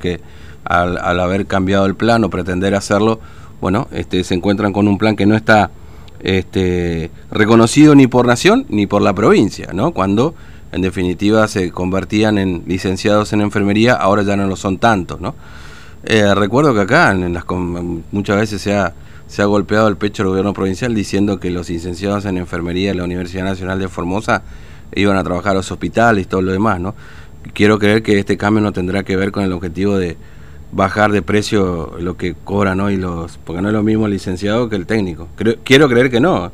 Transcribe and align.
porque 0.00 0.18
al, 0.64 1.20
haber 1.20 1.44
cambiado 1.46 1.84
el 1.84 1.94
plan 1.94 2.24
o 2.24 2.30
pretender 2.30 2.74
hacerlo, 2.74 3.20
bueno, 3.60 3.86
este, 3.92 4.24
se 4.24 4.34
encuentran 4.34 4.72
con 4.72 4.88
un 4.88 4.96
plan 4.96 5.14
que 5.14 5.26
no 5.26 5.36
está 5.36 5.70
este, 6.20 7.10
reconocido 7.30 7.94
ni 7.94 8.06
por 8.06 8.26
nación 8.26 8.64
ni 8.70 8.86
por 8.86 9.02
la 9.02 9.12
provincia, 9.12 9.68
¿no? 9.74 9.92
Cuando 9.92 10.34
en 10.72 10.80
definitiva 10.80 11.46
se 11.48 11.70
convertían 11.70 12.38
en 12.38 12.62
licenciados 12.66 13.34
en 13.34 13.42
enfermería, 13.42 13.92
ahora 13.92 14.22
ya 14.22 14.36
no 14.36 14.46
lo 14.46 14.56
son 14.56 14.78
tantos, 14.78 15.20
¿no? 15.20 15.34
Eh, 16.04 16.34
recuerdo 16.34 16.72
que 16.72 16.80
acá 16.80 17.14
muchas 18.10 18.36
veces 18.38 18.62
se 18.62 18.74
ha, 18.74 19.44
golpeado 19.44 19.86
el 19.88 19.98
pecho 19.98 20.22
el 20.22 20.30
gobierno 20.30 20.54
provincial 20.54 20.94
diciendo 20.94 21.38
que 21.38 21.50
los 21.50 21.68
licenciados 21.68 22.24
en 22.24 22.38
enfermería 22.38 22.88
de 22.88 22.94
la 22.94 23.04
Universidad 23.04 23.44
Nacional 23.44 23.78
de 23.78 23.88
Formosa 23.88 24.42
iban 24.94 25.18
a 25.18 25.24
trabajar 25.24 25.52
a 25.52 25.56
los 25.56 25.70
hospitales 25.70 26.24
y 26.24 26.26
todo 26.26 26.40
lo 26.40 26.52
demás, 26.52 26.80
¿no? 26.80 26.94
Quiero 27.52 27.78
creer 27.78 28.02
que 28.02 28.18
este 28.18 28.36
cambio 28.36 28.62
no 28.62 28.72
tendrá 28.72 29.02
que 29.02 29.16
ver 29.16 29.32
con 29.32 29.44
el 29.44 29.52
objetivo 29.52 29.96
de 29.96 30.16
bajar 30.72 31.10
de 31.12 31.22
precio 31.22 31.92
lo 31.98 32.16
que 32.16 32.34
cobran 32.44 32.80
hoy 32.80 32.96
los, 32.96 33.38
porque 33.38 33.62
no 33.62 33.68
es 33.68 33.74
lo 33.74 33.82
mismo 33.82 34.06
el 34.06 34.12
licenciado 34.12 34.68
que 34.68 34.76
el 34.76 34.86
técnico. 34.86 35.28
quiero 35.64 35.88
creer 35.88 36.10
que 36.10 36.20
no. 36.20 36.52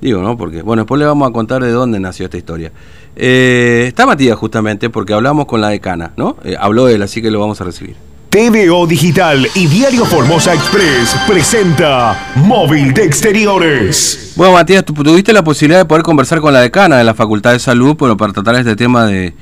Digo, 0.00 0.20
¿no? 0.20 0.36
Porque, 0.36 0.62
bueno, 0.62 0.82
después 0.82 0.98
le 0.98 1.04
vamos 1.04 1.30
a 1.30 1.32
contar 1.32 1.62
de 1.62 1.70
dónde 1.70 2.00
nació 2.00 2.24
esta 2.24 2.36
historia. 2.36 2.72
Eh, 3.14 3.84
está 3.86 4.04
Matías 4.04 4.36
justamente 4.36 4.90
porque 4.90 5.12
hablamos 5.12 5.46
con 5.46 5.60
la 5.60 5.68
decana, 5.68 6.12
¿no? 6.16 6.36
Eh, 6.42 6.56
habló 6.58 6.88
él, 6.88 7.02
así 7.02 7.22
que 7.22 7.30
lo 7.30 7.38
vamos 7.38 7.60
a 7.60 7.64
recibir. 7.64 7.94
TVO 8.32 8.86
Digital 8.86 9.46
y 9.54 9.66
Diario 9.66 10.06
Formosa 10.06 10.54
Express 10.54 11.14
presenta 11.28 12.32
Móvil 12.34 12.94
de 12.94 13.04
Exteriores. 13.04 14.32
Bueno, 14.34 14.54
Matías, 14.54 14.84
tú 14.84 14.94
tuviste 14.94 15.32
la 15.34 15.44
posibilidad 15.44 15.80
de 15.80 15.84
poder 15.84 16.02
conversar 16.02 16.40
con 16.40 16.52
la 16.52 16.60
decana 16.60 16.96
de 16.96 17.04
la 17.04 17.12
Facultad 17.12 17.52
de 17.52 17.58
Salud 17.58 17.94
bueno, 17.96 18.16
para 18.16 18.32
tratar 18.32 18.56
este 18.56 18.74
tema 18.74 19.04
de, 19.04 19.34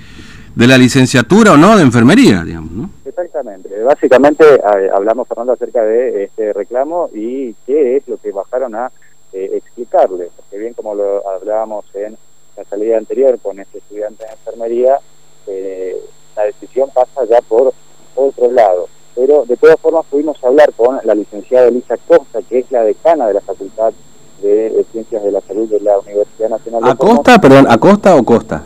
de 0.54 0.66
la 0.66 0.76
licenciatura 0.76 1.52
o 1.52 1.56
no 1.56 1.76
de 1.76 1.82
enfermería, 1.82 2.42
digamos, 2.44 2.72
¿no? 2.72 2.90
Exactamente. 3.04 3.82
Básicamente 3.82 4.44
hablamos, 4.92 5.28
Fernando, 5.28 5.52
acerca 5.52 5.82
de 5.82 6.24
este 6.24 6.52
reclamo 6.52 7.10
y 7.14 7.54
qué 7.66 7.96
es 7.96 8.08
lo 8.08 8.16
que 8.16 8.32
bajaron 8.32 8.74
a 8.74 8.90
eh, 9.32 9.50
explicarle. 9.54 10.30
Porque 10.36 10.58
bien 10.58 10.74
como 10.74 10.94
lo 10.94 11.28
hablábamos 11.28 11.84
en 11.94 12.16
la 12.56 12.64
salida 12.64 12.98
anterior 12.98 13.38
con 13.40 13.58
este 13.58 13.78
estudiante 13.78 14.24
de 14.24 14.32
enfermería, 14.32 14.98
eh, 15.46 15.96
la 16.36 16.44
decisión 16.44 16.90
pasa 16.94 17.24
ya 17.24 17.40
por 17.42 17.72
otro 18.14 18.50
lado. 18.50 18.88
Pero 19.14 19.44
de 19.44 19.56
todas 19.56 19.78
formas 19.80 20.06
pudimos 20.06 20.42
hablar 20.42 20.72
con 20.74 20.98
la 21.04 21.14
licenciada 21.14 21.68
Elisa 21.68 21.96
Costa, 22.06 22.40
que 22.48 22.60
es 22.60 22.70
la 22.70 22.82
decana 22.82 23.26
de 23.28 23.34
la 23.34 23.40
Facultad 23.40 23.92
de, 24.40 24.84
Ciencias 24.92 25.22
de 25.22 25.32
la 25.32 25.40
Salud 25.42 25.68
de 25.68 25.80
la 25.80 25.98
Universidad 25.98 26.48
Nacional 26.48 26.82
de 26.82 26.90
¿Acosta, 26.90 27.38
perdón, 27.38 27.66
Acosta 27.68 28.16
o 28.16 28.24
Costa? 28.24 28.64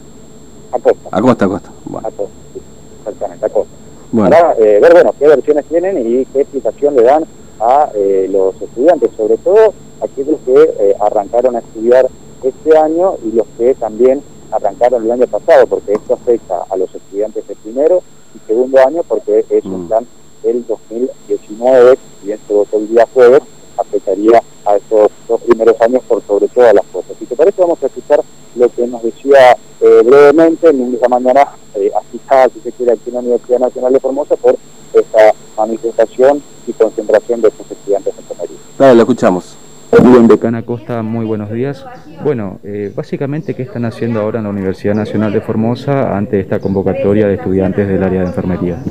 Acosta. 0.74 1.08
Acosta, 1.12 1.44
Acosta. 1.44 1.70
Bueno. 1.84 2.08
Acosta, 2.08 2.34
sí, 2.52 2.60
exactamente, 2.98 3.46
Acosta. 3.46 3.74
Para 4.16 4.52
eh, 4.54 4.78
ver, 4.80 4.92
bueno, 4.92 5.14
qué 5.18 5.26
versiones 5.26 5.64
tienen 5.66 5.98
y 5.98 6.24
qué 6.26 6.42
explicación 6.42 6.94
le 6.96 7.02
dan 7.02 7.24
a 7.60 7.90
eh, 7.94 8.28
los 8.30 8.60
estudiantes, 8.60 9.10
sobre 9.16 9.36
todo 9.38 9.72
aquellos 10.00 10.38
que 10.44 10.54
eh, 10.54 10.96
arrancaron 11.00 11.56
a 11.56 11.60
estudiar 11.60 12.08
este 12.42 12.76
año 12.76 13.14
y 13.24 13.32
los 13.32 13.46
que 13.56 13.74
también 13.74 14.22
arrancaron 14.50 15.04
el 15.04 15.10
año 15.10 15.26
pasado, 15.26 15.66
porque 15.66 15.92
esto 15.92 16.14
afecta 16.14 16.64
a 16.68 16.76
los 16.76 16.94
estudiantes 16.94 17.46
de 17.48 17.56
primero 17.56 18.02
y 18.34 18.46
segundo 18.46 18.78
año 18.86 19.02
porque 19.06 19.44
es 19.48 19.64
un 19.64 19.88
plan 19.88 20.06
del 20.42 20.66
2019, 20.66 21.98
y 22.24 22.32
en 22.32 22.38
todo 22.46 22.66
el 22.72 22.88
día 22.88 23.08
jueves, 23.14 23.42
afectaría 23.76 24.42
a 24.64 24.76
estos 24.76 25.10
dos 25.26 25.40
primeros 25.42 25.80
años 25.80 26.02
por 26.06 26.22
sobre 26.22 26.48
todas 26.48 26.74
las 26.74 26.84
cosas. 26.86 27.16
Si 27.18 27.26
te 27.26 27.34
parece, 27.34 27.60
vamos 27.60 27.82
a 27.82 27.86
escuchar 27.86 28.22
lo 28.56 28.68
que 28.68 28.86
nos 28.86 29.02
decía 29.02 29.56
eh, 29.84 30.02
brevemente 30.02 30.70
en 30.70 30.94
esta 30.94 31.08
mañana, 31.08 31.46
eh, 31.74 31.90
asistada, 31.94 32.48
si 32.48 32.60
se 32.60 32.72
quiere, 32.72 32.92
aquí 32.92 33.02
en 33.08 33.14
la 33.14 33.20
Universidad 33.20 33.58
Nacional 33.58 33.92
de 33.92 34.00
Formosa 34.00 34.34
por 34.36 34.56
esta 34.94 35.34
manifestación 35.58 36.42
y 36.66 36.72
concentración 36.72 37.42
de 37.42 37.48
estos 37.48 37.70
estudiantes 37.70 38.14
en 38.16 38.24
Comería. 38.24 38.56
Dale, 38.78 38.94
lo 38.94 39.02
escuchamos. 39.02 39.56
Bien, 40.02 40.26
decana 40.26 40.62
Costa, 40.62 41.02
muy 41.02 41.26
buenos 41.26 41.50
días. 41.50 41.84
Bueno, 42.24 42.60
eh, 42.64 42.92
básicamente, 42.96 43.54
¿qué 43.54 43.62
están 43.62 43.84
haciendo 43.84 44.20
ahora 44.20 44.38
en 44.38 44.44
la 44.44 44.50
Universidad 44.50 44.94
Nacional 44.94 45.32
de 45.32 45.42
Formosa 45.42 46.16
ante 46.16 46.40
esta 46.40 46.58
convocatoria 46.60 47.28
de 47.28 47.34
estudiantes 47.34 47.86
del 47.86 48.02
área 48.02 48.20
de 48.20 48.26
enfermería? 48.26 48.82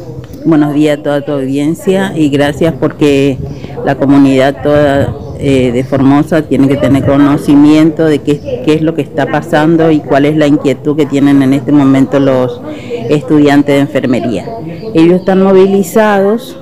Buenos 0.45 0.75
días 0.75 0.99
a 0.99 1.03
toda 1.03 1.25
tu 1.25 1.31
audiencia 1.31 2.13
y 2.15 2.29
gracias 2.29 2.73
porque 2.79 3.37
la 3.83 3.95
comunidad 3.95 4.61
toda 4.61 5.22
eh, 5.45 5.71
de 5.73 5.83
Formosa 5.83 6.43
tiene 6.43 6.69
que 6.69 6.77
tener 6.77 7.05
conocimiento 7.05 8.05
de 8.05 8.19
qué, 8.19 8.61
qué 8.65 8.73
es 8.75 8.81
lo 8.81 8.95
que 8.95 9.01
está 9.01 9.25
pasando 9.25 9.91
y 9.91 9.99
cuál 9.99 10.25
es 10.25 10.37
la 10.37 10.47
inquietud 10.47 10.95
que 10.95 11.05
tienen 11.05 11.43
en 11.43 11.53
este 11.53 11.73
momento 11.73 12.19
los 12.19 12.61
estudiantes 13.09 13.75
de 13.75 13.81
enfermería. 13.81 14.45
Ellos 14.93 15.19
están 15.19 15.43
movilizados 15.43 16.57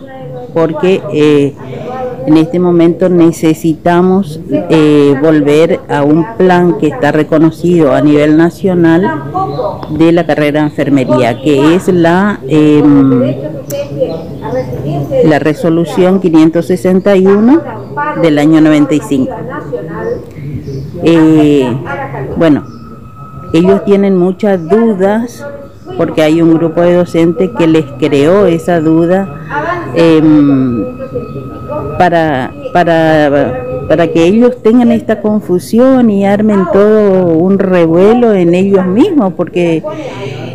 porque... 0.54 1.02
Eh, 1.14 1.54
en 2.28 2.38
este 2.38 2.60
momento 2.60 3.10
necesitamos 3.10 4.40
eh, 4.50 5.16
volver 5.22 5.80
a 5.90 6.04
un 6.04 6.26
plan 6.38 6.78
que 6.78 6.88
está 6.88 7.12
reconocido 7.12 7.94
a 7.94 8.02
nivel 8.02 8.38
nacional 8.38 9.24
de 9.90 10.12
la 10.12 10.26
carrera 10.26 10.62
de 10.62 10.68
enfermería, 10.68 11.42
que 11.42 11.76
es 11.76 11.88
la, 11.88 12.40
em, 12.48 13.34
la 15.26 15.40
resolución 15.40 16.20
561 16.20 17.62
del 18.22 18.40
año 18.40 18.62
95. 18.62 19.36
Eh, 21.04 21.78
bueno, 22.38 22.64
ellos 23.54 23.84
tienen 23.86 24.18
muchas 24.18 24.68
dudas 24.70 25.46
porque 25.98 26.22
hay 26.22 26.42
un 26.42 26.54
grupo 26.54 26.82
de 26.82 26.96
docentes 26.96 27.50
que 27.58 27.68
les 27.68 27.86
creó 28.00 28.46
esa 28.46 28.80
duda 28.80 29.28
em, 29.94 30.86
para, 31.98 32.54
para, 32.74 33.86
para 33.88 34.08
que 34.08 34.26
ellos 34.26 34.62
tengan 34.62 34.92
esta 34.92 35.22
confusión 35.22 36.10
y 36.10 36.26
armen 36.26 36.66
todo 36.72 37.28
un 37.34 37.60
revuelo 37.60 38.34
en 38.34 38.54
ellos 38.54 38.86
mismos, 38.86 39.34
porque 39.34 39.84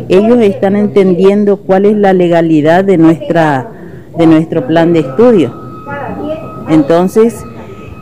ellos 0.09 0.39
están 0.39 0.75
entendiendo 0.75 1.57
cuál 1.57 1.85
es 1.85 1.95
la 1.95 2.13
legalidad 2.13 2.83
de, 2.83 2.97
nuestra, 2.97 3.69
de 4.17 4.27
nuestro 4.27 4.65
plan 4.65 4.93
de 4.93 4.99
estudio. 4.99 5.53
Entonces, 6.69 7.43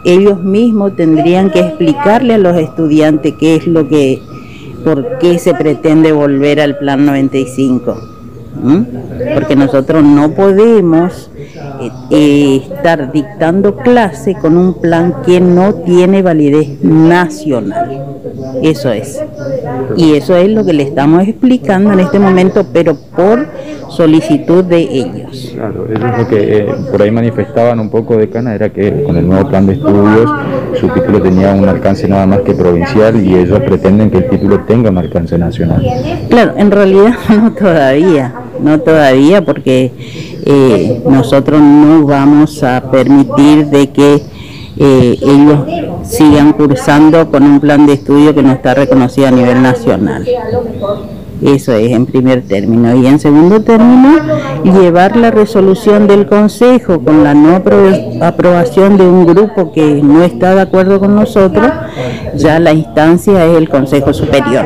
ellos 0.06 0.40
mismos 0.42 0.96
tendrían 0.96 1.50
que 1.50 1.60
explicarle 1.60 2.36
a 2.36 2.38
los 2.38 2.56
estudiantes 2.58 3.34
qué 3.40 3.56
es 3.56 3.68
lo 3.68 3.88
que 3.88 4.22
por 4.84 5.18
qué 5.18 5.40
se 5.40 5.56
pretende 5.56 6.12
volver 6.12 6.62
al 6.62 6.78
plan 6.78 7.06
95. 7.06 7.96
Porque 9.34 9.56
nosotros 9.56 10.04
no 10.04 10.32
podemos 10.32 11.32
eh, 12.10 12.62
estar 12.64 13.12
dictando 13.12 13.76
clase 13.78 14.36
con 14.36 14.58
un 14.58 14.76
plan 14.76 15.22
que 15.26 15.40
no 15.40 15.76
tiene 15.76 16.22
validez 16.22 16.82
nacional. 16.84 18.06
Eso 18.62 18.92
es. 18.92 19.22
Y 19.98 20.14
eso 20.14 20.36
es 20.36 20.50
lo 20.50 20.66
que 20.66 20.74
le 20.74 20.84
estamos 20.84 21.28
explicando 21.28 21.94
en 21.94 22.00
este 22.00 22.20
momento, 22.20 22.66
pero 22.72 22.96
por 22.96 23.48
solicitud 23.90 24.64
de 24.64 24.80
ellos. 24.80 25.52
Claro, 25.56 25.88
eso 25.90 26.06
es 26.06 26.18
lo 26.18 26.28
que 26.28 26.58
eh, 26.58 26.68
por 26.92 27.02
ahí 27.02 27.12
manifestaban 27.12 27.80
un 27.80 27.90
poco 27.90 28.18
de 28.18 28.30
cana, 28.30 28.54
era 28.56 28.70
que 28.70 29.04
con 29.04 29.16
el 29.16 29.28
nuevo 29.28 29.48
plan 29.50 29.66
de 29.66 29.74
estudios 29.74 30.30
su 30.80 30.90
título 30.90 31.22
tenía 31.22 31.54
un 31.54 31.68
alcance 31.68 32.08
nada 32.08 32.26
más 32.26 32.40
que 32.42 32.54
provincial 32.54 33.24
y 33.24 33.36
ellos 33.36 33.60
pretenden 33.62 34.12
que 34.12 34.18
el 34.18 34.30
título 34.30 34.62
tenga 34.62 34.90
un 34.90 34.98
alcance 34.98 35.38
nacional. 35.38 35.82
Claro, 36.30 36.54
en 36.58 36.72
realidad 36.72 37.14
no 37.30 37.52
todavía, 37.54 38.34
no 38.62 38.80
todavía 38.80 39.44
porque 39.44 39.92
eh, 40.46 41.02
nosotros 41.10 41.60
no 41.60 42.06
vamos 42.06 42.64
a 42.64 42.92
permitir 42.92 43.66
de 43.68 43.90
que 43.90 44.22
eh, 44.78 45.18
ellos 45.22 45.60
sigan 46.04 46.54
cursando 46.54 47.32
con 47.32 47.44
un 47.44 47.60
plan 47.60 47.86
de 47.86 47.94
estudio 47.94 48.36
que 48.36 48.44
no 48.44 48.52
está 48.52 48.74
reconocido 48.74 49.28
a 49.28 49.32
nivel 49.32 49.62
nacional. 49.62 50.26
Eso 51.42 51.74
es 51.74 51.92
en 51.92 52.06
primer 52.06 52.44
término. 52.44 52.96
Y 52.96 53.08
en 53.08 53.20
segundo 53.20 53.62
término, 53.62 54.20
llevar 54.64 55.16
la 55.18 55.32
resolución 55.32 56.08
del 56.08 56.28
Consejo 56.28 57.00
con 57.04 57.24
la 57.24 57.34
no 57.34 57.62
aprobación 58.22 58.98
de 58.98 59.06
un 59.06 59.26
grupo 59.26 59.72
que 59.72 60.02
no 60.02 60.24
está 60.24 60.56
de 60.56 60.62
acuerdo 60.62 61.00
con 61.00 61.16
nosotros, 61.16 61.70
ya 62.36 62.60
la 62.60 62.74
instancia 62.74 63.46
es 63.46 63.58
el 63.58 63.70
Consejo 63.70 64.14
Superior. 64.14 64.66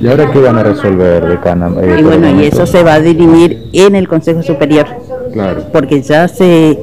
¿Y 0.00 0.08
ahora 0.08 0.30
qué 0.30 0.38
van 0.40 0.58
a 0.58 0.62
resolver, 0.62 1.26
decana? 1.26 1.70
Eh, 1.80 1.96
y 2.00 2.02
bueno, 2.02 2.40
y 2.40 2.46
eso 2.46 2.66
se 2.66 2.82
va 2.82 2.94
a 2.94 3.00
dirimir 3.00 3.68
en 3.72 3.94
el 3.94 4.08
Consejo 4.08 4.42
Superior. 4.42 4.86
Claro. 5.32 5.62
Porque 5.72 6.02
ya 6.02 6.28
se, 6.28 6.78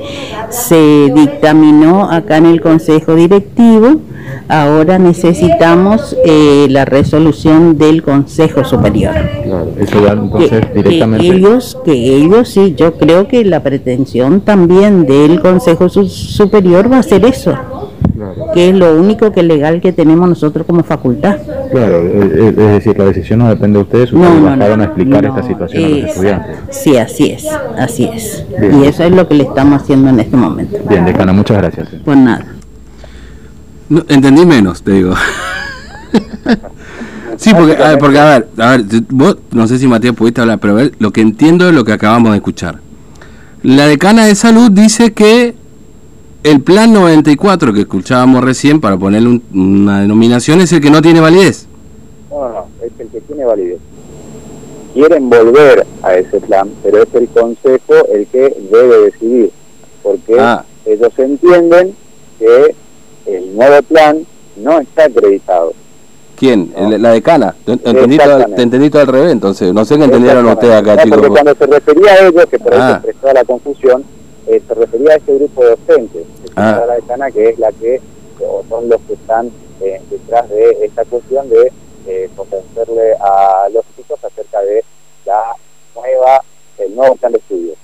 se 0.50 1.12
dictaminó 1.14 2.10
acá 2.10 2.38
en 2.38 2.48
el 2.48 2.62
Consejo 2.62 3.16
Directivo 3.16 4.02
Ahora 4.48 4.98
necesitamos 4.98 6.18
eh, 6.26 6.66
la 6.72 6.84
resolución 6.84 7.78
del 7.78 8.02
Consejo 8.02 8.64
Superior. 8.64 9.14
Claro, 9.44 9.68
eso 9.80 10.02
va 10.02 10.14
entonces 10.14 10.66
que, 10.66 10.74
directamente. 10.74 11.28
Que 11.28 11.36
ellos, 11.36 11.78
que 11.86 11.92
ellos 11.94 12.50
sí, 12.50 12.74
yo 12.76 12.96
creo 12.96 13.28
que 13.28 13.46
la 13.46 13.62
pretensión 13.62 14.42
también 14.42 15.06
del 15.06 15.40
Consejo 15.40 15.88
Superior 15.90 16.92
va 16.92 16.98
a 16.98 17.04
ser 17.04 17.26
eso. 17.26 17.56
Que 18.54 18.70
es 18.70 18.76
lo 18.76 18.96
único 18.96 19.32
que 19.32 19.44
legal 19.44 19.82
que 19.82 19.92
tenemos 19.94 20.28
nosotros 20.30 20.66
como 20.66 20.84
facultad. 20.84 21.38
Claro, 21.72 21.98
eh, 22.00 22.32
eh, 22.34 22.50
es 22.58 22.66
decir, 22.86 22.98
la 22.98 23.06
decisión 23.06 23.40
no 23.40 23.50
depende 23.50 23.78
de 23.80 23.84
ustedes, 23.84 24.12
ustedes 24.14 24.34
No, 24.34 24.40
no, 24.40 24.46
bajaron 24.46 24.78
no, 24.78 24.84
a 24.84 24.86
explicar 24.88 25.24
no, 25.24 25.30
esta 25.30 25.44
situación 25.48 25.84
a 25.84 25.88
los 25.90 25.98
es- 26.00 26.06
estudiantes. 26.10 26.58
Sí, 26.72 26.98
así 26.98 27.32
es, 27.32 27.46
así 27.78 28.10
es. 28.14 28.44
Bien. 28.60 28.84
Y 28.84 28.88
eso 28.88 29.04
es 29.04 29.12
lo 29.12 29.28
que 29.28 29.36
le 29.36 29.44
estamos 29.44 29.82
haciendo 29.82 30.10
en 30.10 30.20
este 30.20 30.36
momento. 30.38 30.78
Bien, 30.90 31.06
decana, 31.06 31.34
muchas 31.34 31.58
gracias. 31.58 31.90
Pues 32.04 32.18
nada. 32.18 32.46
No, 33.90 34.04
entendí 34.08 34.46
menos, 34.46 34.82
te 34.84 34.92
digo. 34.92 35.14
sí, 37.38 37.52
porque 37.54 37.76
a, 37.82 37.90
ver, 37.90 38.00
porque, 38.00 38.20
a 38.20 38.26
ver, 38.26 38.48
a 38.58 38.72
ver, 38.72 38.86
vos, 39.10 39.38
no 39.52 39.68
sé 39.68 39.78
si 39.80 39.88
Matías 39.88 40.16
pudiste 40.16 40.42
hablar, 40.42 40.60
pero 40.60 40.74
a 40.74 40.78
ver, 40.78 40.92
lo 41.00 41.12
que 41.12 41.22
entiendo 41.22 41.68
es 41.70 41.76
lo 41.76 41.86
que 41.86 41.94
acabamos 41.94 42.32
de 42.32 42.38
escuchar. 42.38 42.80
La 43.64 43.88
decana 43.88 44.26
de 44.26 44.36
salud 44.36 44.72
dice 44.72 45.12
que 45.14 45.56
el 46.44 46.62
plan 46.62 46.94
94 46.94 47.74
que 47.74 47.82
escuchábamos 47.82 48.44
recién, 48.44 48.80
para 48.82 48.98
ponerle 48.98 49.30
un- 49.30 49.44
una 49.54 50.02
denominación, 50.02 50.62
es 50.62 50.72
el 50.74 50.82
que 50.82 50.90
no 50.90 51.02
tiene 51.02 51.20
validez. 51.20 51.68
No, 52.30 52.40
no, 52.40 52.50
no, 52.50 52.68
es 52.86 52.92
el 53.00 53.08
que 53.10 53.22
tiene 53.22 53.46
validez. 53.46 53.80
Quieren 54.94 55.30
volver 55.30 55.86
a 56.02 56.16
ese 56.16 56.40
plan, 56.42 56.70
pero 56.84 57.04
es 57.04 57.14
el 57.14 57.28
Consejo 57.30 57.94
el 58.14 58.26
que 58.28 58.56
debe 58.72 59.02
decidir, 59.12 59.52
porque 60.02 60.36
Ah. 60.40 60.64
ellos 60.86 61.12
entienden 61.18 61.94
que 62.40 62.76
el 63.28 63.56
nuevo 63.56 63.82
plan 63.84 64.26
no 64.58 64.80
está 64.80 65.06
acreditado. 65.06 65.74
¿Quién? 66.36 66.72
No. 66.76 66.98
La 66.98 67.12
decana. 67.12 67.54
Te 67.66 67.74
entendí, 67.74 68.18
todo, 68.18 68.46
te 68.56 68.62
entendí 68.62 68.90
todo 68.90 69.02
al 69.02 69.08
revés, 69.10 69.32
entonces. 69.34 69.74
No 69.74 69.84
sé 69.84 69.98
qué 69.98 70.06
entendieron 70.06 70.46
ustedes 70.48 70.74
acá, 70.74 70.96
No, 70.96 71.04
chicos. 71.04 71.18
Porque 71.20 71.30
cuando 71.34 71.56
se 71.56 71.66
refería 71.68 72.12
a 72.14 72.28
ellos, 72.28 72.46
que 72.50 72.60
por 72.60 72.74
ahí 72.74 72.80
Ah. 72.82 73.02
se 73.04 73.10
expresó 73.10 73.34
la 73.34 73.44
confusión, 73.44 74.04
eh, 74.50 74.62
se 74.68 74.74
refería 74.74 75.12
a 75.14 75.16
ese 75.18 75.36
grupo 75.36 75.64
de 75.64 75.70
docentes, 75.72 76.26
que 76.44 76.52
Ah. 76.56 76.74
señala 76.74 76.86
la 76.88 76.96
decana, 76.96 77.32
que 77.32 77.50
es 77.50 77.60
la 77.60 77.72
que 77.72 78.02
o 78.42 78.64
son 78.70 78.90
los 78.90 79.00
que 79.02 79.14
están 79.14 79.52
eh, 79.82 80.02
detrás 80.10 80.50
de 80.50 80.78
esta 80.86 81.06
cuestión 81.06 81.50
de 81.50 81.72
eh, 82.08 82.30
convencerle 82.36 83.14
a 83.20 83.68
los 83.74 83.84
chicos 83.96 84.20
acerca 84.24 84.62
de 84.62 84.84
la 85.26 85.54
nueva, 85.96 86.42
el 86.78 86.96
nuevo 86.96 87.16
plan 87.16 87.32
de 87.34 87.38
estudios. 87.38 87.78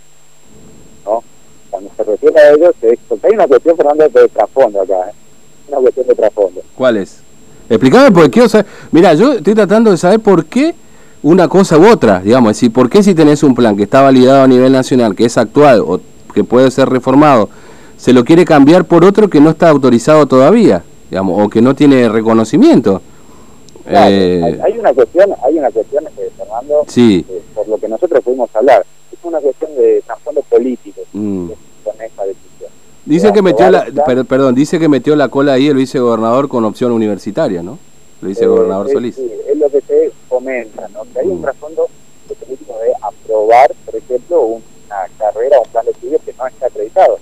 ¿no? 1.05 1.23
Cuando 1.69 1.89
se 1.95 2.03
refiere 2.03 2.39
a 2.39 2.51
ellos, 2.51 2.71
es- 2.81 2.99
porque 3.07 3.27
hay 3.27 3.33
una 3.33 3.47
cuestión, 3.47 3.75
Fernando, 3.77 4.07
de 4.09 4.27
trasfondo 4.29 4.81
acá, 4.81 5.09
¿eh? 5.09 5.13
una 5.67 5.77
cuestión 5.77 6.07
de 6.07 6.15
trasfondo. 6.15 6.61
¿Cuál 6.75 6.97
es? 6.97 7.21
Explícame 7.69 8.11
porque 8.11 8.29
quiero 8.29 8.49
saber. 8.49 8.65
Mira, 8.91 9.13
yo 9.13 9.33
estoy 9.33 9.55
tratando 9.55 9.91
de 9.91 9.97
saber 9.97 10.19
por 10.19 10.45
qué 10.45 10.73
una 11.23 11.47
cosa 11.47 11.77
u 11.77 11.87
otra, 11.87 12.19
digamos, 12.19 12.51
es 12.51 12.57
decir, 12.57 12.71
por 12.73 12.89
qué 12.89 13.01
si 13.03 13.15
tenés 13.15 13.41
un 13.43 13.55
plan 13.55 13.75
que 13.75 13.83
está 13.83 14.01
validado 14.01 14.43
a 14.43 14.47
nivel 14.47 14.71
nacional, 14.71 15.15
que 15.15 15.25
es 15.25 15.37
actual 15.37 15.81
o 15.85 15.99
que 16.35 16.43
puede 16.43 16.69
ser 16.69 16.89
reformado, 16.89 17.49
se 17.97 18.11
lo 18.13 18.23
quiere 18.25 18.43
cambiar 18.45 18.83
por 18.85 19.05
otro 19.05 19.29
que 19.29 19.39
no 19.39 19.49
está 19.49 19.69
autorizado 19.69 20.25
todavía, 20.27 20.83
digamos, 21.09 21.41
o 21.41 21.49
que 21.49 21.61
no 21.61 21.73
tiene 21.73 22.09
reconocimiento. 22.09 23.01
Claro, 23.87 24.13
Eh, 24.13 24.59
hay, 24.63 24.77
una 24.77 24.93
cuestión, 24.93 25.33
hay 25.43 25.57
una 25.57 25.71
cuestión, 25.71 26.05
eh, 26.17 26.29
Fernando, 26.37 26.83
sí, 26.87 27.25
eh, 27.29 27.41
por 27.55 27.67
lo 27.69 27.77
que 27.77 27.87
nosotros 27.87 28.21
pudimos 28.23 28.49
hablar, 28.53 28.85
es 29.11 29.17
una 29.23 29.39
cuestión 29.39 29.73
de 29.75 30.01
trasfondo 30.05 30.41
político 30.41 31.01
mm. 31.13 31.47
con 31.85 32.01
esta 32.01 32.23
decisión. 32.25 32.69
dice 33.05 33.31
que 33.31 33.41
metió 33.41 33.71
la, 33.71 33.85
per- 34.05 34.25
perdón, 34.25 34.55
dice 34.55 34.77
que 34.77 34.89
metió 34.89 35.15
la 35.15 35.29
cola 35.29 35.53
ahí 35.53 35.67
el 35.67 35.75
vicegobernador 35.77 36.49
con 36.49 36.65
opción 36.65 36.91
universitaria, 36.91 37.63
¿no? 37.63 37.77
El 38.21 38.27
vicegobernador 38.29 38.89
Eh, 38.89 38.93
Solís. 38.93 39.15
sí, 39.15 39.31
es 39.49 39.57
lo 39.57 39.69
que 39.69 39.79
se 39.81 40.11
comenta, 40.27 40.87
¿no? 40.89 41.03
que 41.13 41.19
hay 41.19 41.27
un 41.27 41.39
Mm. 41.39 41.43
trasfondo 41.43 41.87
de 42.27 42.35
político 42.35 42.73
de 42.79 42.91
aprobar, 43.01 43.71
por 43.85 43.95
ejemplo, 43.95 44.41
una 44.41 44.97
carrera, 45.19 45.59
un 45.63 45.69
plan 45.71 45.85
de 45.85 45.91
estudios 45.91 46.21
que 46.25 46.33
no 46.33 46.47
está 46.47 46.65
acreditado. 46.65 47.19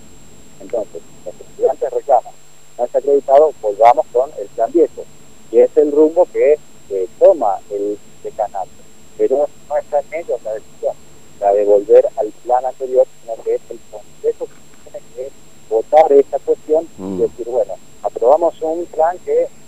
Entonces, 0.62 1.02
los 1.26 1.36
estudiantes 1.36 1.92
reclaman, 1.92 2.34
no 2.78 2.86
está 2.86 3.00
acreditado, 3.00 3.52
volvamos 3.62 4.06
con 4.14 4.30
el 4.40 4.48
plan 4.56 4.72
viejo, 4.72 5.04
y 5.52 5.58
es 5.60 5.70
el 5.76 5.92
rumbo 5.92 6.26
que 6.32 6.58
eh, 6.90 7.08
toma 7.20 7.56
el 7.70 7.98
decanato. 8.24 8.70
Pero 9.18 9.48
no 9.70 9.78
está 9.78 10.00
en 10.00 10.22
ellos 10.22 10.40
la 10.46 10.54
decisión, 10.54 10.94
la 11.42 11.54
de 11.54 11.66
volver 11.66 12.06
al 12.18 12.28
plan 12.46 12.66
anterior, 12.66 13.06
sino 13.22 13.44
que 13.44 13.56
es 13.56 13.62
el 13.70 13.80
Consejo 13.92 14.46
que 14.46 14.90
tiene 14.90 15.06
que 15.16 15.32
votar 15.70 16.12
esta 16.14 16.40
cuestión 16.40 16.88
Mm. 16.98 17.16
y 17.16 17.22
decir, 17.24 17.48
bueno, 17.50 17.74
aprobamos 18.04 18.54
un 18.62 18.86
plan 18.86 19.18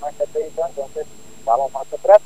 está 0.09 0.39
entonces 0.39 1.05
vamos 1.45 1.71
más 1.71 1.91
atrás 1.93 2.19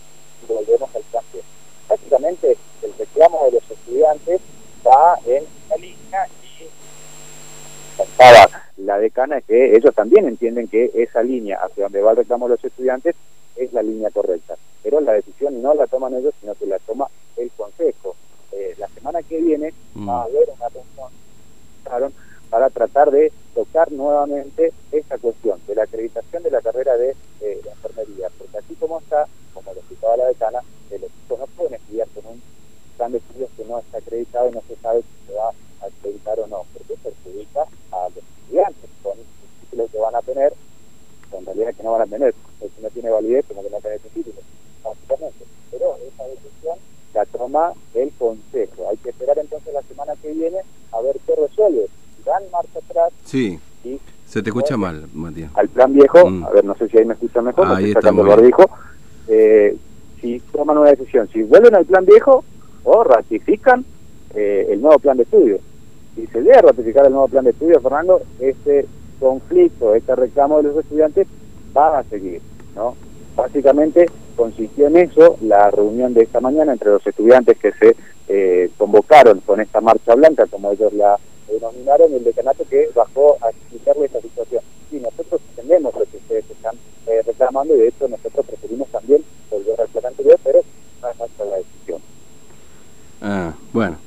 y 0.44 0.54
volvemos 0.54 0.90
al 0.96 1.04
viejo. 1.12 1.48
Básicamente, 1.88 2.58
el 2.84 2.94
reclamo 2.98 3.46
de 3.46 3.52
los 3.54 3.72
estudiantes 3.72 4.42
va 4.86 5.18
en 5.26 5.44
una 5.68 5.76
línea 5.78 6.28
y 6.44 6.68
contaba 7.98 8.64
la 8.78 8.98
decana 9.00 9.42
que 9.42 9.76
ellos 9.76 9.94
también 9.94 10.28
entienden 10.28 10.68
que 10.68 10.92
esa 10.94 11.22
línea 11.24 11.58
hacia 11.62 11.84
donde 11.84 12.02
va 12.02 12.12
el 12.12 12.18
reclamo 12.18 12.48
de 12.48 12.56
los 12.56 12.64
estudiantes 12.64 13.16
es 13.56 13.74
la 13.74 13.82
línea 13.82 14.10
correcta. 14.12 14.56
Pero 14.84 15.02
la 15.02 15.14
decisión 15.14 15.62
no 15.62 15.74
la 15.74 15.88
toman 15.88 16.14
ellos, 16.14 16.34
sino 16.40 16.56
que 16.56 16.66
la 16.66 16.80
toma 16.80 17.08
el 17.36 17.52
Consejo. 17.58 18.16
Eh, 18.52 18.76
la 18.78 18.88
semana 18.90 19.22
que 19.24 19.38
viene 19.40 19.74
Mm. 19.96 20.08
va 20.10 20.22
a 20.22 20.24
haber 20.24 20.50
una 20.58 20.70
reunión 20.70 22.14
para 22.50 22.70
tratar 22.70 23.12
de 23.12 23.32
tocar 23.54 23.92
nuevamente 23.92 24.72
esta 24.92 25.18
cuestión 25.18 25.60
de 25.68 25.76
la 25.76 25.84
acreditación 25.84 26.42
de 26.44 26.52
la 26.52 26.62
carrera 26.62 26.98
de 26.98 27.16
eh, 27.42 27.62
la 27.66 27.72
enfermería. 27.72 28.30
Porque 28.38 28.58
así 28.58 28.74
como 28.90 29.00
está, 29.02 29.28
como 29.54 29.72
lo 29.72 29.80
explicaba 29.80 30.18
la 30.18 30.26
decana, 30.26 30.60
los 30.90 31.00
chicos 31.22 31.40
no 31.40 31.46
pueden 31.56 31.76
estudiar 31.76 32.08
con 32.10 32.26
un 32.26 32.42
plan 32.98 33.12
de 33.12 33.20
estudios 33.20 33.50
que 33.56 33.64
no 33.66 33.78
está 33.78 34.00
acreditado 34.00 34.50
y 34.50 34.52
no 34.52 34.62
se 34.68 34.76
sabe 34.78 35.02
si 35.04 35.28
se 35.28 35.34
va 35.38 35.50
a 35.50 35.86
acreditar 35.86 36.40
o 36.40 36.48
no, 36.48 36.64
porque 36.74 36.96
perjudica 37.04 37.62
a 37.92 38.10
los 38.10 38.18
estudiantes 38.18 38.90
con 39.04 39.16
los 39.16 39.28
títulos 39.62 39.92
que 39.92 39.98
van 40.00 40.16
a 40.16 40.22
tener, 40.24 40.54
en 41.32 41.46
realidad 41.46 41.76
que 41.76 41.84
no 41.84 41.92
van 41.92 42.02
a 42.02 42.08
tener, 42.08 42.34
porque 42.60 42.76
si 42.76 42.82
no 42.82 42.90
tiene 42.90 43.10
validez, 43.12 43.46
como 43.48 43.62
que 43.62 43.70
no 43.70 43.78
tiene 43.80 43.96
ese 43.98 44.10
título, 44.10 44.42
básicamente. 44.84 45.46
Pero 45.70 45.96
esa 46.08 46.24
decisión 46.24 46.78
la 47.14 47.26
toma 47.28 47.74
el 47.94 48.12
Consejo. 48.18 48.90
Hay 48.90 48.98
que 48.98 49.10
esperar 49.12 49.38
entonces 49.38 49.72
la 49.72 49.84
semana 49.84 50.14
que 50.20 50.32
viene 50.34 50.58
a 50.92 51.02
ver 51.02 51.16
qué 51.28 51.36
resuelve. 51.36 51.86
Dan 52.26 52.42
marcha 52.52 52.80
atrás 52.80 53.14
Sí, 53.24 53.60
y 53.84 54.00
se 54.26 54.42
te 54.42 54.50
escucha 54.50 54.76
mal, 54.78 55.08
Matías. 55.14 55.52
al 55.54 55.70
plan 55.70 55.94
viejo, 55.94 56.28
Mm. 56.28 56.44
a 56.44 56.50
ver, 56.50 56.66
no 56.66 56.76
ahí 57.00 57.06
me 57.06 57.14
escuchan 57.14 57.46
mejor, 57.46 57.68
me 57.68 57.76
Ahí 57.76 57.86
estoy 57.86 58.02
sacando 58.02 58.22
el 58.22 58.28
barbijo, 58.28 58.70
eh, 59.28 59.76
si 60.22 60.40
toman 60.52 60.78
una 60.78 60.92
decisión, 60.92 61.28
si 61.32 61.44
vuelven 61.44 61.76
al 61.76 61.86
plan 61.86 62.06
viejo 62.06 62.44
o 62.84 63.04
ratifican 63.04 63.86
eh, 64.36 64.68
el 64.70 64.82
nuevo 64.82 65.00
plan 65.00 65.18
de 65.18 65.24
estudio. 65.24 65.60
Si 66.16 66.28
se 66.28 66.54
a 66.54 66.62
ratificar 66.62 67.06
el 67.06 67.12
nuevo 67.12 67.28
plan 67.28 67.46
de 67.46 67.52
estudio, 67.52 67.80
Fernando, 67.80 68.22
este 68.40 68.86
conflicto, 69.20 69.96
este 69.96 70.16
reclamo 70.16 70.58
de 70.58 70.64
los 70.64 70.78
estudiantes 70.78 71.28
va 71.76 72.00
a 72.00 72.04
seguir, 72.04 72.42
¿no? 72.76 72.96
Básicamente 73.36 74.08
consistió 74.36 74.88
en 74.88 74.98
eso 74.98 75.38
la 75.42 75.70
reunión 75.72 76.14
de 76.14 76.24
esta 76.24 76.40
mañana 76.40 76.74
entre 76.74 76.92
los 76.92 77.06
estudiantes 77.06 77.58
que 77.58 77.72
se 77.74 77.96
eh, 78.28 78.70
convocaron 78.78 79.40
con 79.42 79.60
esta 79.62 79.82
marcha 79.82 80.16
blanca, 80.16 80.46
como 80.48 80.72
ellos 80.72 80.94
la 80.94 81.18
denominaron, 81.54 82.12
y 82.12 82.16
el 82.16 82.24
decanato 82.24 82.64
que 82.70 82.90
bajó 82.96 83.38
a 83.42 83.50
explicarle 83.50 84.06
esta 84.06 84.22
situación. 84.22 84.62
Sí, 84.90 85.00
nosotros 85.00 85.42
entendemos 85.52 85.94
lo 85.94 86.06
que 86.06 86.18
ustedes 86.18 86.46
están 86.50 86.76
eh, 87.08 87.22
reclamando 87.26 87.76
y 87.76 87.80
de 87.80 87.88
hecho 87.90 88.08
nosotros 88.08 88.46
preferimos 88.46 88.88
también 88.90 89.22
volver 89.52 89.80
al 89.82 89.88
plan 89.90 90.06
anterior, 90.08 90.40
pero 90.44 90.60
no 91.02 91.10
es 91.10 91.18
nuestra 91.20 91.46
la 91.46 91.56
decisión. 91.58 92.00
Ah, 93.22 93.52
bueno. 93.74 93.98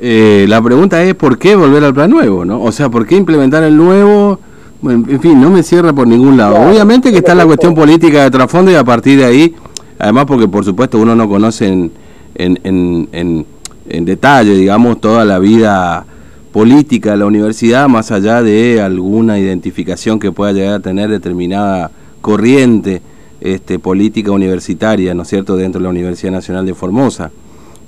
Eh, 0.00 0.46
la 0.48 0.60
pregunta 0.62 1.02
es 1.04 1.14
por 1.14 1.38
qué 1.38 1.54
volver 1.54 1.84
al 1.84 1.94
plan 1.94 2.10
nuevo, 2.10 2.44
¿no? 2.44 2.62
O 2.62 2.72
sea, 2.72 2.88
¿por 2.88 3.06
qué 3.06 3.16
implementar 3.16 3.62
el 3.62 3.76
nuevo? 3.76 4.38
Bueno, 4.80 5.04
en 5.08 5.20
fin, 5.20 5.40
no 5.40 5.48
me 5.50 5.62
cierra 5.62 5.92
por 5.92 6.08
ningún 6.08 6.36
lado. 6.36 6.54
Claro, 6.56 6.70
Obviamente 6.70 7.10
que 7.10 7.16
es 7.16 7.22
está 7.22 7.34
la 7.34 7.46
cuestión 7.46 7.74
política 7.74 8.24
de 8.24 8.30
trasfondo 8.30 8.70
y 8.70 8.74
a 8.74 8.82
partir 8.82 9.18
de 9.18 9.24
ahí, 9.26 9.54
además 9.98 10.24
porque 10.26 10.48
por 10.48 10.64
supuesto 10.64 10.98
uno 10.98 11.14
no 11.14 11.28
conoce 11.28 11.68
en, 11.68 11.92
en, 12.34 12.58
en, 12.64 13.08
en- 13.12 13.46
en 13.88 14.04
detalle, 14.04 14.54
digamos, 14.54 15.00
toda 15.00 15.24
la 15.24 15.38
vida 15.38 16.04
política 16.52 17.12
de 17.12 17.16
la 17.16 17.26
universidad, 17.26 17.88
más 17.88 18.10
allá 18.10 18.42
de 18.42 18.80
alguna 18.80 19.38
identificación 19.38 20.18
que 20.18 20.32
pueda 20.32 20.52
llegar 20.52 20.74
a 20.74 20.80
tener 20.80 21.08
determinada 21.08 21.90
corriente 22.20 23.00
este, 23.40 23.78
política 23.78 24.30
universitaria, 24.30 25.14
¿no 25.14 25.22
es 25.22 25.28
cierto?, 25.28 25.56
dentro 25.56 25.80
de 25.80 25.84
la 25.84 25.90
Universidad 25.90 26.32
Nacional 26.32 26.66
de 26.66 26.74
Formosa. 26.74 27.30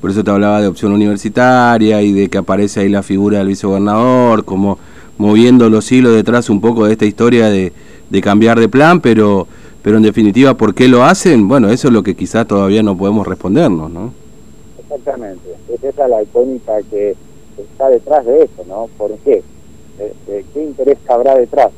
Por 0.00 0.10
eso 0.10 0.24
te 0.24 0.30
hablaba 0.30 0.60
de 0.60 0.66
opción 0.66 0.92
universitaria 0.92 2.02
y 2.02 2.12
de 2.12 2.28
que 2.28 2.38
aparece 2.38 2.80
ahí 2.80 2.88
la 2.88 3.02
figura 3.02 3.38
del 3.38 3.48
vicegobernador, 3.48 4.44
como 4.44 4.78
moviendo 5.18 5.70
los 5.70 5.90
hilos 5.92 6.14
detrás 6.14 6.50
un 6.50 6.60
poco 6.60 6.86
de 6.86 6.92
esta 6.92 7.04
historia 7.04 7.48
de, 7.48 7.72
de 8.10 8.20
cambiar 8.20 8.58
de 8.58 8.68
plan, 8.68 9.00
pero, 9.00 9.46
pero 9.82 9.98
en 9.98 10.02
definitiva, 10.02 10.54
¿por 10.54 10.74
qué 10.74 10.88
lo 10.88 11.04
hacen? 11.04 11.48
Bueno, 11.48 11.68
eso 11.70 11.88
es 11.88 11.94
lo 11.94 12.02
que 12.02 12.14
quizás 12.16 12.46
todavía 12.46 12.82
no 12.82 12.96
podemos 12.96 13.26
respondernos, 13.26 13.90
¿no? 13.90 14.12
Exactamente, 14.78 15.54
es 15.72 15.84
esa 15.84 16.08
la 16.08 16.22
icónica 16.22 16.72
que 16.90 17.14
está 17.74 17.88
detrás 17.90 18.24
de 18.24 18.44
eso, 18.44 18.64
¿no? 18.68 18.88
¿Por 18.96 19.10
qué? 19.18 19.42
Eh, 19.98 20.12
eh, 20.28 20.44
¿Qué 20.54 20.62
interés 20.62 20.96
habrá 21.08 21.34
detrás? 21.34 21.72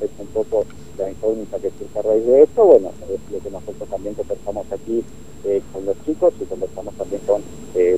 Es 0.00 0.10
un 0.18 0.26
poco 0.28 0.64
la 0.98 1.08
incógnita 1.08 1.58
que 1.58 1.70
surge 1.78 1.98
a 2.00 2.02
raíz 2.02 2.26
de 2.26 2.42
esto, 2.42 2.64
bueno, 2.64 2.90
es 3.08 3.32
lo 3.32 3.38
que 3.38 3.50
nosotros 3.50 3.88
también 3.88 4.14
conversamos 4.16 4.66
aquí 4.72 5.04
eh, 5.44 5.62
con 5.72 5.86
los 5.86 5.94
chicos 6.04 6.34
y 6.40 6.44
conversamos 6.44 6.94
también 6.94 7.22
con 7.24 7.42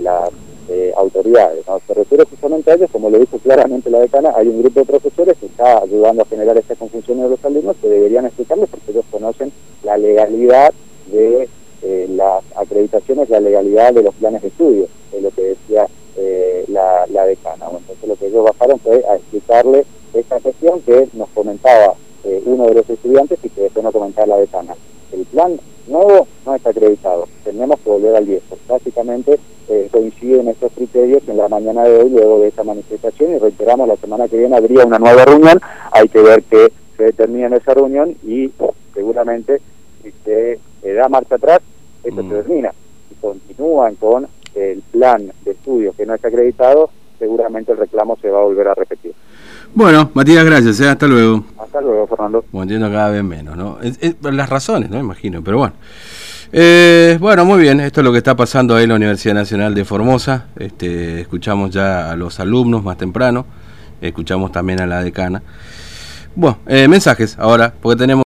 las 0.02 0.30
autoridades. 0.94 1.66
¿no? 1.66 1.80
Se 1.86 1.94
refiere 1.94 2.24
justamente 2.26 2.70
a 2.70 2.74
ellos, 2.74 2.90
como 2.92 3.08
lo 3.08 3.18
dijo 3.18 3.38
claramente 3.38 3.90
la 3.90 4.00
decana, 4.00 4.32
hay 4.36 4.46
un 4.46 4.62
grupo 4.62 4.80
de 4.80 4.86
profesores 4.86 5.36
que 5.38 5.46
está 5.46 5.78
ayudando 5.78 6.22
a 6.22 6.26
generar 6.26 6.56
esta 6.58 6.76
confusión 6.76 7.22
de 7.22 7.30
los 7.30 7.44
alumnos 7.44 7.76
que 7.80 7.88
deberían 7.88 8.26
explicarles 8.26 8.68
porque 8.68 8.92
ellos 8.92 9.04
conocen 9.10 9.50
la 9.82 9.96
legalidad 9.96 10.72
de 11.10 11.48
las 12.10 12.44
acreditaciones, 12.54 13.30
la 13.30 13.40
legalidad 13.40 13.94
de 13.94 14.02
los 14.02 14.14
planes 14.16 14.42
de 14.42 14.48
estudio, 14.48 14.86
es 15.12 15.22
lo 15.22 15.30
que 15.30 15.42
decía 15.42 15.88
eh, 16.20 16.64
la, 16.68 17.06
la, 17.08 17.24
decana. 17.24 17.66
entonces 17.70 18.08
lo 18.08 18.16
que 18.16 18.26
ellos 18.26 18.44
bajaron 18.44 18.78
fue 18.80 19.02
a 19.08 19.16
explicarle 19.16 19.84
esta 20.12 20.38
cuestión 20.40 20.80
que 20.82 21.08
nos 21.14 21.28
comentaba 21.30 21.94
uno 22.44 22.66
de 22.66 22.74
los 22.74 22.90
estudiantes 22.90 23.38
y 23.42 23.48
que 23.48 23.62
después 23.62 23.82
nos 23.82 23.94
comentaba 23.94 24.26
la 24.26 24.36
decana. 24.36 24.74
El 25.10 25.24
plan 25.24 25.58
nuevo 25.86 26.26
no 26.44 26.54
está 26.54 26.70
acreditado, 26.70 27.26
tenemos 27.44 27.80
que 27.80 27.90
volver 27.90 28.14
al 28.14 28.26
viejo. 28.26 28.58
Básicamente 28.68 29.38
eh, 29.68 29.88
coinciden 29.92 30.48
estos 30.48 30.72
criterios 30.72 31.22
en 31.28 31.36
la 31.36 31.48
mañana 31.48 31.84
de 31.84 31.96
hoy, 31.96 32.10
luego 32.10 32.40
de 32.40 32.48
esta 32.48 32.64
manifestación, 32.64 33.34
y 33.34 33.38
reiteramos, 33.38 33.86
la 33.86 33.96
semana 33.96 34.28
que 34.28 34.36
viene 34.36 34.56
habría 34.56 34.84
una 34.84 34.98
nueva 34.98 35.24
reunión, 35.24 35.60
hay 35.92 36.08
que 36.08 36.20
ver 36.20 36.42
qué 36.42 36.72
se 36.96 37.04
determina 37.04 37.46
en 37.46 37.54
esa 37.54 37.74
reunión 37.74 38.16
y 38.26 38.50
seguramente 38.94 39.60
si 40.02 40.12
se 40.24 40.58
da 40.92 41.08
marcha 41.08 41.36
atrás, 41.36 41.60
esto 42.02 42.20
se 42.20 42.26
mm. 42.26 42.30
termina. 42.30 42.74
Si 43.08 43.14
continúan 43.16 43.94
con 43.94 44.26
el 44.54 44.82
plan 44.82 45.30
de 45.44 45.50
estudio 45.50 45.92
que 45.96 46.06
no 46.06 46.14
está 46.14 46.28
acreditado, 46.28 46.90
seguramente 47.18 47.72
el 47.72 47.78
reclamo 47.78 48.16
se 48.20 48.30
va 48.30 48.40
a 48.40 48.44
volver 48.44 48.68
a 48.68 48.74
repetir. 48.74 49.12
Bueno, 49.74 50.10
Matías, 50.14 50.44
gracias. 50.44 50.80
¿eh? 50.80 50.88
Hasta 50.88 51.06
luego. 51.06 51.44
Hasta 51.58 51.80
luego, 51.80 52.06
Fernando. 52.08 52.44
Bueno, 52.50 52.62
entiendo 52.64 52.90
cada 52.90 53.10
vez 53.10 53.22
menos, 53.22 53.56
¿no? 53.56 53.78
las 54.30 54.48
razones, 54.48 54.90
¿no? 54.90 54.98
Imagino, 54.98 55.42
pero 55.44 55.58
bueno. 55.58 55.74
Eh, 56.52 57.16
bueno, 57.20 57.44
muy 57.44 57.60
bien, 57.60 57.78
esto 57.78 58.00
es 58.00 58.04
lo 58.04 58.10
que 58.10 58.18
está 58.18 58.34
pasando 58.34 58.74
ahí 58.74 58.82
en 58.82 58.88
la 58.88 58.96
Universidad 58.96 59.34
Nacional 59.34 59.72
de 59.74 59.84
Formosa. 59.84 60.48
Este, 60.56 61.20
escuchamos 61.20 61.70
ya 61.70 62.10
a 62.10 62.16
los 62.16 62.40
alumnos 62.40 62.82
más 62.82 62.96
temprano, 62.96 63.46
escuchamos 64.00 64.50
también 64.50 64.80
a 64.80 64.86
la 64.86 65.04
decana. 65.04 65.42
Bueno, 66.34 66.58
eh, 66.66 66.88
mensajes 66.88 67.38
ahora, 67.38 67.72
porque 67.80 67.98
tenemos... 67.98 68.18